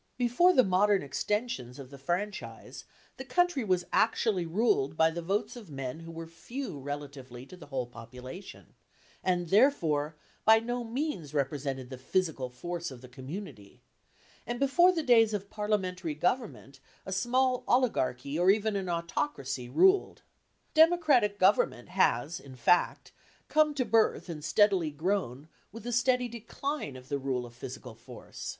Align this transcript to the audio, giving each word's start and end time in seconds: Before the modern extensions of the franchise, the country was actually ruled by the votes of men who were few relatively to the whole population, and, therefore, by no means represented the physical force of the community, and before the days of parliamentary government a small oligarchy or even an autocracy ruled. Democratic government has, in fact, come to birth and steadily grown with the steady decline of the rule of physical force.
Before 0.17 0.51
the 0.51 0.63
modern 0.63 1.03
extensions 1.03 1.77
of 1.77 1.91
the 1.91 1.97
franchise, 1.99 2.85
the 3.17 3.23
country 3.23 3.63
was 3.63 3.85
actually 3.93 4.47
ruled 4.47 4.97
by 4.97 5.11
the 5.11 5.21
votes 5.21 5.55
of 5.55 5.69
men 5.69 5.99
who 5.99 6.11
were 6.11 6.25
few 6.25 6.79
relatively 6.79 7.45
to 7.45 7.55
the 7.55 7.67
whole 7.67 7.85
population, 7.85 8.73
and, 9.23 9.49
therefore, 9.49 10.15
by 10.43 10.57
no 10.57 10.83
means 10.83 11.35
represented 11.35 11.91
the 11.91 11.99
physical 11.99 12.49
force 12.49 12.89
of 12.89 13.01
the 13.01 13.07
community, 13.07 13.83
and 14.47 14.59
before 14.59 14.91
the 14.91 15.03
days 15.03 15.35
of 15.35 15.51
parliamentary 15.51 16.15
government 16.15 16.79
a 17.05 17.11
small 17.11 17.63
oligarchy 17.67 18.39
or 18.39 18.49
even 18.49 18.75
an 18.75 18.89
autocracy 18.89 19.69
ruled. 19.69 20.23
Democratic 20.73 21.37
government 21.37 21.89
has, 21.89 22.39
in 22.39 22.55
fact, 22.55 23.11
come 23.49 23.75
to 23.75 23.85
birth 23.85 24.29
and 24.29 24.43
steadily 24.43 24.89
grown 24.89 25.47
with 25.71 25.83
the 25.83 25.91
steady 25.93 26.27
decline 26.27 26.95
of 26.95 27.07
the 27.07 27.19
rule 27.19 27.45
of 27.45 27.53
physical 27.53 27.93
force. 27.93 28.49